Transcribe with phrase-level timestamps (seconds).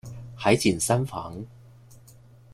[0.35, 1.45] 海景三房